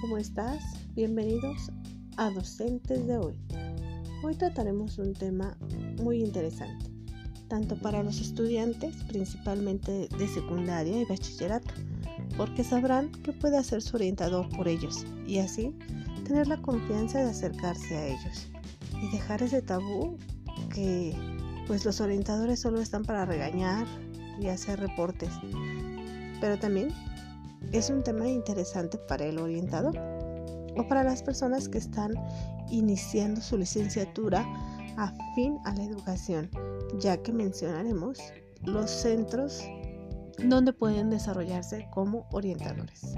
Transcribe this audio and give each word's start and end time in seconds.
¿cómo 0.00 0.16
estás? 0.16 0.62
Bienvenidos 0.94 1.70
a 2.16 2.30
Docentes 2.30 3.06
de 3.06 3.18
hoy. 3.18 3.34
Hoy 4.22 4.34
trataremos 4.34 4.96
un 4.98 5.12
tema 5.12 5.58
muy 6.02 6.22
interesante, 6.22 6.86
tanto 7.48 7.76
para 7.76 8.02
los 8.02 8.18
estudiantes, 8.18 8.96
principalmente 9.08 10.08
de 10.08 10.28
secundaria 10.28 11.02
y 11.02 11.04
bachillerato, 11.04 11.74
porque 12.38 12.64
sabrán 12.64 13.12
que 13.12 13.32
puede 13.32 13.58
hacer 13.58 13.82
su 13.82 13.96
orientador 13.96 14.48
por 14.56 14.68
ellos 14.68 15.04
y 15.26 15.38
así 15.38 15.76
tener 16.24 16.46
la 16.46 16.62
confianza 16.62 17.18
de 17.18 17.30
acercarse 17.30 17.94
a 17.94 18.06
ellos 18.06 18.48
y 19.02 19.10
dejar 19.10 19.42
ese 19.42 19.60
tabú 19.60 20.16
que 20.72 21.14
pues 21.66 21.84
los 21.84 22.00
orientadores 22.00 22.60
solo 22.60 22.80
están 22.80 23.04
para 23.04 23.26
regañar 23.26 23.86
y 24.40 24.46
hacer 24.46 24.80
reportes, 24.80 25.30
pero 26.40 26.58
también 26.58 26.88
es 27.72 27.90
un 27.90 28.02
tema 28.02 28.28
interesante 28.28 28.98
para 28.98 29.24
el 29.24 29.38
orientador 29.38 29.96
o 30.76 30.86
para 30.88 31.04
las 31.04 31.22
personas 31.22 31.68
que 31.68 31.78
están 31.78 32.12
iniciando 32.70 33.40
su 33.40 33.58
licenciatura 33.58 34.46
afín 34.96 35.58
a 35.64 35.74
la 35.74 35.84
educación, 35.84 36.50
ya 36.98 37.16
que 37.22 37.32
mencionaremos 37.32 38.18
los 38.64 38.90
centros 38.90 39.62
donde 40.38 40.72
pueden 40.72 41.10
desarrollarse 41.10 41.88
como 41.92 42.26
orientadores. 42.32 43.14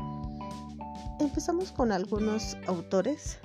Empezamos 1.20 1.72
con 1.72 1.92
algunos 1.92 2.56
autores 2.66 3.38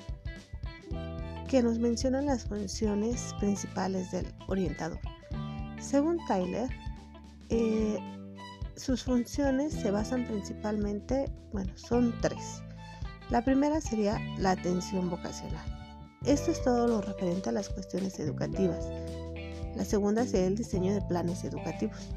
que 1.47 1.61
nos 1.63 1.79
mencionan 1.79 2.25
las 2.25 2.45
funciones 2.45 3.33
principales 3.39 4.11
del 4.11 4.25
orientador. 4.47 4.99
Según 5.79 6.17
Tyler, 6.27 6.69
eh, 7.49 7.97
sus 8.77 9.03
funciones 9.03 9.73
se 9.73 9.91
basan 9.91 10.25
principalmente, 10.25 11.29
bueno, 11.51 11.73
son 11.75 12.13
tres. 12.21 12.61
La 13.29 13.43
primera 13.43 13.81
sería 13.81 14.19
la 14.37 14.51
atención 14.51 15.09
vocacional. 15.09 15.65
Esto 16.25 16.51
es 16.51 16.61
todo 16.61 16.87
lo 16.87 17.01
referente 17.01 17.49
a 17.49 17.53
las 17.53 17.69
cuestiones 17.69 18.19
educativas. 18.19 18.87
La 19.75 19.83
segunda 19.83 20.25
sería 20.25 20.47
el 20.47 20.55
diseño 20.55 20.93
de 20.93 21.01
planes 21.01 21.43
educativos, 21.43 22.09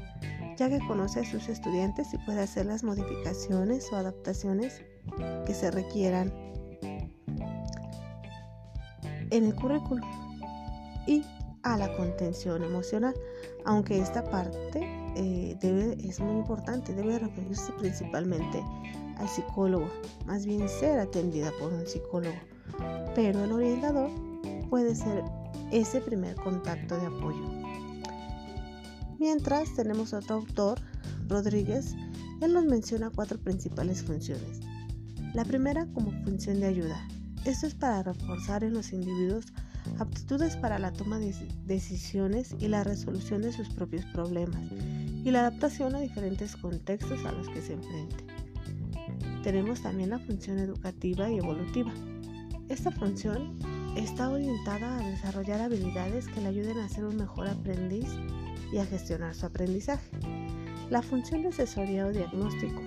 ya 0.57 0.69
que 0.69 0.79
conoce 0.87 1.21
a 1.21 1.29
sus 1.29 1.49
estudiantes 1.49 2.13
y 2.13 2.17
puede 2.19 2.41
hacer 2.41 2.67
las 2.67 2.83
modificaciones 2.83 3.91
o 3.91 3.97
adaptaciones 3.97 4.81
que 5.45 5.53
se 5.53 5.71
requieran 5.71 6.31
en 9.31 9.45
el 9.45 9.55
currículum. 9.55 10.09
Y 11.07 11.25
a 11.63 11.77
la 11.77 11.95
contención 11.97 12.63
emocional, 12.63 13.15
aunque 13.65 13.99
esta 13.99 14.23
parte 14.23 15.00
eh, 15.15 15.57
es 16.03 16.19
muy 16.19 16.37
importante, 16.37 16.93
debe 16.93 17.19
referirse 17.19 17.71
principalmente 17.73 18.63
al 19.17 19.27
psicólogo, 19.29 19.89
más 20.25 20.45
bien 20.45 20.67
ser 20.67 20.99
atendida 20.99 21.51
por 21.59 21.73
un 21.73 21.85
psicólogo, 21.85 22.35
pero 23.15 23.43
el 23.43 23.51
orientador 23.51 24.09
puede 24.69 24.95
ser 24.95 25.23
ese 25.71 26.01
primer 26.01 26.35
contacto 26.35 26.97
de 26.97 27.07
apoyo. 27.07 27.61
Mientras 29.19 29.73
tenemos 29.75 30.13
otro 30.13 30.37
autor, 30.37 30.79
Rodríguez, 31.27 31.95
él 32.41 32.53
nos 32.53 32.65
menciona 32.65 33.11
cuatro 33.11 33.39
principales 33.39 34.03
funciones. 34.03 34.59
La 35.33 35.45
primera 35.45 35.85
como 35.93 36.11
función 36.23 36.59
de 36.59 36.67
ayuda. 36.67 37.07
Esto 37.45 37.67
es 37.67 37.75
para 37.75 38.03
reforzar 38.03 38.63
en 38.63 38.73
los 38.73 38.91
individuos 38.91 39.45
aptitudes 39.99 40.55
para 40.57 40.79
la 40.79 40.91
toma 40.91 41.19
de 41.19 41.33
decisiones 41.65 42.55
y 42.59 42.67
la 42.67 42.83
resolución 42.83 43.41
de 43.41 43.51
sus 43.51 43.69
propios 43.69 44.05
problemas 44.05 44.61
y 45.23 45.31
la 45.31 45.41
adaptación 45.41 45.95
a 45.95 45.99
diferentes 45.99 46.55
contextos 46.55 47.25
a 47.25 47.31
los 47.31 47.47
que 47.49 47.61
se 47.61 47.73
enfrente. 47.73 48.17
Tenemos 49.43 49.81
también 49.81 50.09
la 50.09 50.19
función 50.19 50.59
educativa 50.59 51.29
y 51.29 51.37
evolutiva. 51.37 51.93
Esta 52.69 52.91
función 52.91 53.57
está 53.95 54.29
orientada 54.29 54.97
a 54.97 55.09
desarrollar 55.09 55.61
habilidades 55.61 56.27
que 56.27 56.41
le 56.41 56.47
ayuden 56.47 56.79
a 56.79 56.89
ser 56.89 57.05
un 57.05 57.17
mejor 57.17 57.47
aprendiz 57.47 58.07
y 58.71 58.77
a 58.77 58.85
gestionar 58.85 59.35
su 59.35 59.45
aprendizaje. 59.45 60.09
La 60.89 61.01
función 61.01 61.41
de 61.41 61.49
asesoría 61.49 62.05
o 62.05 62.11
diagnóstico. 62.11 62.81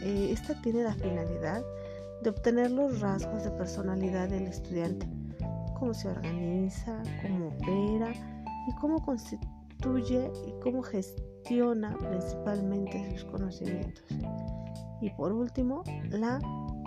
Eh, 0.00 0.30
esta 0.32 0.60
tiene 0.62 0.82
la 0.82 0.94
finalidad 0.94 1.62
de 2.22 2.30
obtener 2.30 2.70
los 2.70 3.00
rasgos 3.00 3.44
de 3.44 3.50
personalidad 3.50 4.28
del 4.28 4.46
estudiante 4.46 5.06
cómo 5.78 5.94
se 5.94 6.08
organiza, 6.08 7.02
cómo 7.22 7.48
opera 7.48 8.12
y 8.66 8.74
cómo 8.80 9.04
constituye 9.04 10.30
y 10.46 10.60
cómo 10.60 10.82
gestiona 10.82 11.37
principalmente 11.48 13.10
sus 13.12 13.24
conocimientos. 13.30 14.04
Y 15.00 15.10
por 15.10 15.32
último, 15.32 15.82
la 16.10 16.40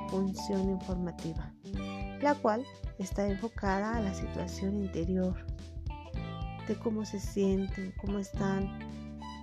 función 0.09 0.69
informativa, 0.69 1.51
la 2.21 2.35
cual 2.35 2.63
está 2.99 3.27
enfocada 3.27 3.97
a 3.97 4.01
la 4.01 4.13
situación 4.13 4.75
interior, 4.75 5.35
de 6.67 6.75
cómo 6.75 7.05
se 7.05 7.19
sienten, 7.19 7.93
cómo 7.99 8.19
están 8.19 8.79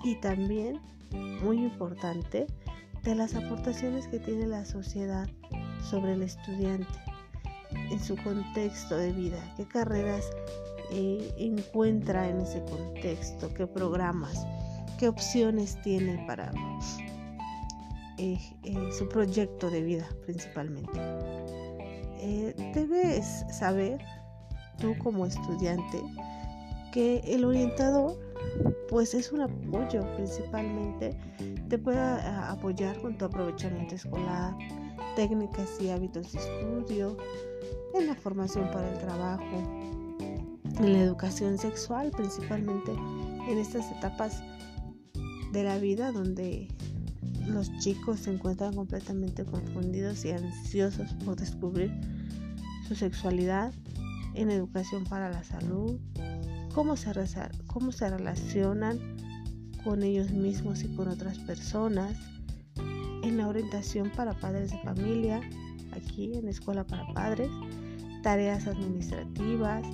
y 0.05 0.15
también, 0.21 0.81
muy 1.43 1.65
importante, 1.65 2.47
de 3.03 3.15
las 3.15 3.35
aportaciones 3.35 4.07
que 4.09 4.21
tiene 4.21 4.47
la 4.47 4.65
sociedad 4.65 5.29
sobre 5.83 6.13
el 6.13 6.23
estudiante 6.23 6.87
en 7.91 7.99
su 7.99 8.17
contexto 8.17 8.97
de 8.97 9.13
vida, 9.13 9.39
qué 9.57 9.67
carreras 9.67 10.31
eh, 10.91 11.35
encuentra 11.39 12.29
en 12.29 12.41
ese 12.41 12.63
contexto, 12.65 13.53
qué 13.55 13.67
programas, 13.67 14.47
qué 14.99 15.09
opciones 15.09 15.81
tiene 15.83 16.23
para 16.27 16.53
eh, 18.19 18.39
eh, 18.65 18.93
su 18.93 19.09
proyecto 19.09 19.71
de 19.71 19.83
vida 19.83 20.07
principalmente. 20.27 21.01
debes 22.75 23.45
saber, 23.51 23.99
tú 24.79 24.97
como 24.99 25.25
estudiante, 25.25 26.03
que 26.93 27.21
el 27.25 27.45
orientador 27.45 28.19
pues 28.89 29.15
es 29.15 29.33
un 29.33 29.43
apoyo 29.43 30.05
principalmente, 30.17 31.17
te 31.69 31.79
puede 31.79 32.01
apoyar 32.01 33.01
con 33.01 33.17
tu 33.17 33.27
aprovechamiento 33.27 33.95
escolar, 33.95 34.57
técnicas 35.15 35.69
y 35.81 35.91
hábitos 35.91 36.33
de 36.33 36.39
estudio, 36.39 37.17
en 37.95 38.07
la 38.07 38.15
formación 38.15 38.71
para 38.71 38.91
el 38.91 38.99
trabajo, 38.99 39.45
en 40.79 40.93
la 40.93 41.01
educación 41.01 41.59
sexual, 41.59 42.11
principalmente 42.11 42.93
en 42.93 43.59
estas 43.59 43.91
etapas 43.93 44.43
de 45.53 45.63
la 45.63 45.79
vida 45.79 46.13
donde 46.13 46.69
los 47.47 47.77
chicos 47.79 48.21
se 48.21 48.33
encuentran 48.33 48.75
completamente 48.75 49.45
confundidos 49.45 50.25
y 50.25 50.31
ansiosos 50.31 51.13
por 51.25 51.37
descubrir 51.37 51.91
su 52.87 52.95
sexualidad, 52.95 53.73
en 54.35 54.51
educación 54.51 55.05
para 55.05 55.31
la 55.31 55.43
salud, 55.43 55.99
cómo 56.75 56.97
se, 56.97 57.11
cómo 57.67 57.93
se 57.93 58.09
relacionan 58.09 58.99
con 59.83 60.03
ellos 60.03 60.31
mismos 60.31 60.83
y 60.83 60.89
con 60.95 61.09
otras 61.09 61.39
personas, 61.41 62.17
en 63.23 63.37
la 63.37 63.49
orientación 63.49 64.11
para 64.15 64.33
padres 64.33 64.71
de 64.71 64.79
familia, 64.79 65.41
aquí 65.93 66.33
en 66.35 66.49
Escuela 66.49 66.85
para 66.85 67.07
Padres, 67.13 67.51
tareas 68.23 68.67
administrativas, 68.67 69.85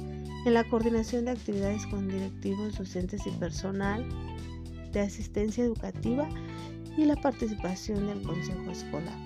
en 0.46 0.54
la 0.54 0.64
coordinación 0.68 1.24
de 1.24 1.32
actividades 1.32 1.86
con 1.86 2.06
directivos, 2.08 2.76
docentes 2.76 3.26
y 3.26 3.30
personal, 3.30 4.06
de 4.94 5.00
asistencia 5.00 5.64
educativa 5.64 6.28
y 6.96 7.04
la 7.04 7.16
participación 7.16 8.06
del 8.06 8.22
consejo 8.22 8.70
escolar. 8.70 9.18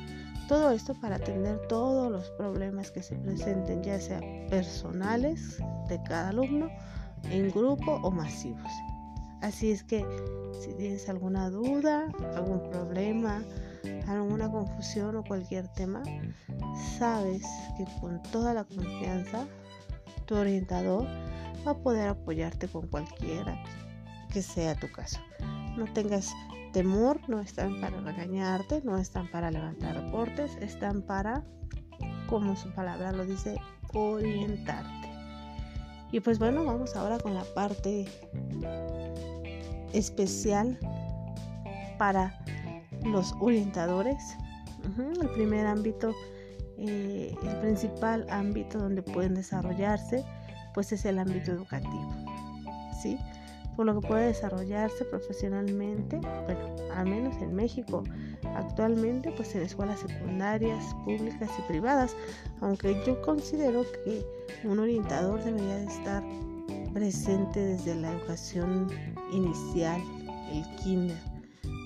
Todo 0.49 0.71
esto 0.71 0.95
para 0.95 1.17
atender 1.17 1.61
todos 1.69 2.11
los 2.11 2.31
problemas 2.31 2.91
que 2.91 3.03
se 3.03 3.15
presenten, 3.17 3.83
ya 3.83 4.01
sea 4.01 4.21
personales 4.49 5.59
de 5.89 6.03
cada 6.05 6.31
alumno, 6.31 6.71
en 7.31 7.51
grupo 7.51 8.01
o 8.03 8.11
masivos. 8.11 8.73
Así 9.43 9.71
es 9.71 9.85
que 9.85 10.05
si 10.59 10.73
tienes 10.75 11.09
alguna 11.09 11.51
duda, 11.51 12.09
algún 12.35 12.71
problema, 12.71 13.45
alguna 14.07 14.51
confusión 14.51 15.17
o 15.17 15.23
cualquier 15.23 15.69
tema, 15.69 16.03
sabes 16.99 17.43
que 17.77 17.85
con 18.01 18.23
toda 18.33 18.55
la 18.55 18.65
confianza 18.65 19.47
tu 20.25 20.35
orientador 20.35 21.07
va 21.67 21.73
a 21.73 21.79
poder 21.79 22.09
apoyarte 22.09 22.69
con 22.69 22.87
cualquiera 22.89 23.63
que 24.33 24.43
sea 24.43 24.75
tu 24.75 24.91
caso. 24.91 25.21
No 25.79 25.85
tengas 25.93 26.35
temor, 26.73 27.21
no 27.29 27.41
están 27.41 27.81
para 27.81 28.01
regañarte, 28.01 28.83
no 28.85 28.99
están 28.99 29.31
para 29.31 29.51
levantar 29.51 29.95
reportes, 29.95 30.57
están 30.61 31.03
para, 31.03 31.45
como 32.29 32.57
su 32.57 32.71
palabra 32.73 33.13
lo 33.13 33.25
dice, 33.25 33.57
orientarte. 33.95 35.09
Y 36.11 36.21
pues 36.21 36.39
bueno, 36.39 36.65
vamos 36.65 36.97
ahora 36.97 37.19
con 37.19 37.35
la 37.35 37.45
parte 37.55 38.07
especial 39.93 40.79
para 41.97 42.39
los 43.05 43.35
orientadores. 43.41 44.37
El 45.21 45.29
primer 45.31 45.67
ámbito, 45.67 46.13
eh, 46.79 47.37
el 47.43 47.57
principal 47.61 48.27
ámbito 48.31 48.79
donde 48.79 49.03
pueden 49.03 49.35
desarrollarse, 49.35 50.25
pues 50.75 50.93
es 50.93 51.05
el 51.05 51.19
ámbito 51.19 51.53
educativo. 51.53 52.11
¿sí? 53.01 53.19
Por 53.79 53.87
lo 53.87 54.01
que 54.01 54.09
puede 54.09 54.27
desarrollarse 54.27 55.05
profesionalmente, 55.05 56.17
bueno, 56.17 56.77
al 56.97 57.09
menos 57.09 57.41
en 57.41 57.55
México, 57.55 58.03
actualmente 58.57 59.31
pues 59.31 59.55
en 59.55 59.63
escuelas 59.63 60.01
secundarias, 60.01 60.85
públicas 61.05 61.49
y 61.57 61.63
privadas, 61.69 62.17
aunque 62.61 63.01
yo 63.07 63.23
considero 63.23 63.85
que 64.05 64.27
un 64.65 64.81
orientador 64.81 65.45
debería 65.45 65.77
de 65.77 65.85
estar 65.85 66.25
presente 66.93 67.61
desde 67.61 67.95
la 67.95 68.11
educación 68.11 68.89
inicial, 69.31 70.03
el 70.53 70.65
kinder. 70.83 71.17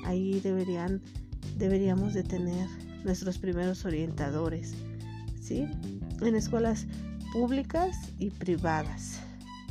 Ahí 0.06 0.40
deberían, 0.40 1.02
deberíamos 1.58 2.14
de 2.14 2.22
tener 2.22 2.68
nuestros 3.04 3.36
primeros 3.36 3.84
orientadores, 3.84 4.72
¿sí? 5.42 5.68
En 6.22 6.36
escuelas 6.36 6.86
públicas 7.34 7.94
y 8.18 8.30
privadas, 8.30 9.20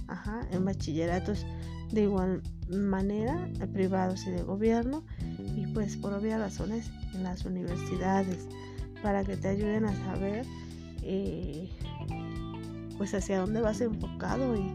Ajá, 0.08 0.42
en 0.52 0.66
bachilleratos 0.66 1.48
de 1.92 2.04
igual 2.04 2.42
manera, 2.70 3.50
privados 3.74 4.26
y 4.28 4.32
de 4.32 4.44
gobierno, 4.44 5.04
y 5.56 5.68
pues 5.68 5.98
por 5.98 6.14
obvias 6.14 6.40
razones 6.40 6.90
en 7.14 7.24
las 7.24 7.46
universidades, 7.46 8.48
para 9.04 9.24
que 9.24 9.36
te 9.36 9.50
ayuden 9.50 9.86
a 9.86 9.96
saber 10.06 10.46
eh, 11.02 11.70
pues 12.98 13.14
hacia 13.14 13.40
dónde 13.40 13.62
vas 13.62 13.82
enfocado 13.82 14.56
y 14.56 14.72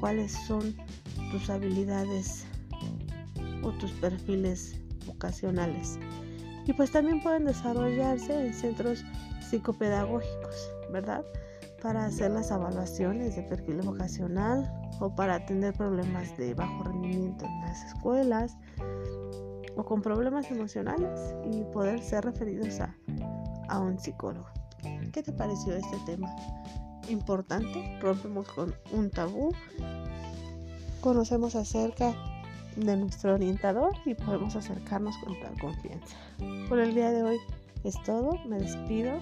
cuáles 0.00 0.32
son 0.46 0.74
tus 1.30 1.50
habilidades 1.50 2.46
o 3.62 3.70
tus 3.72 3.90
perfiles 3.92 4.76
vocacionales. 5.06 5.98
Y 6.66 6.72
pues 6.72 6.90
también 6.90 7.22
pueden 7.22 7.44
desarrollarse 7.44 8.46
en 8.46 8.54
centros 8.54 9.04
psicopedagógicos, 9.48 10.70
¿verdad? 10.92 11.24
Para 11.82 12.06
hacer 12.06 12.32
las 12.32 12.50
evaluaciones 12.50 13.36
de 13.36 13.42
perfil 13.42 13.82
vocacional 13.82 14.70
o 15.00 15.14
para 15.14 15.36
atender 15.36 15.74
problemas 15.74 16.36
de 16.36 16.54
bajo 16.54 16.82
rendimiento 16.82 17.44
en 17.44 17.60
las 17.60 17.84
escuelas 17.84 18.56
o 19.76 19.84
con 19.84 20.02
problemas 20.02 20.50
emocionales 20.50 21.34
y 21.50 21.62
poder 21.72 22.02
ser 22.02 22.24
referidos 22.24 22.80
a, 22.80 22.96
a 23.68 23.78
un 23.78 23.98
psicólogo. 23.98 24.48
¿Qué 25.12 25.22
te 25.22 25.32
pareció 25.32 25.74
este 25.74 25.96
tema? 26.04 26.34
Importante, 27.08 27.98
rompemos 28.00 28.48
con 28.48 28.74
un 28.92 29.10
tabú, 29.10 29.52
conocemos 31.00 31.54
acerca 31.54 32.12
de 32.76 32.96
nuestro 32.96 33.34
orientador 33.34 33.92
y 34.04 34.14
podemos 34.14 34.56
acercarnos 34.56 35.16
con 35.18 35.38
tal 35.40 35.58
confianza. 35.60 36.16
Por 36.68 36.80
el 36.80 36.94
día 36.94 37.10
de 37.10 37.22
hoy 37.22 37.38
es 37.84 37.94
todo, 38.04 38.38
me 38.46 38.58
despido, 38.58 39.18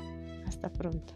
hasta 0.46 0.70
pronto. 0.70 1.14